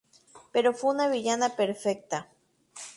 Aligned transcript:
Pero 0.51 0.73
fue 0.73 0.95
una 0.95 1.09
villana 1.09 1.49
perfecta. 1.55 2.27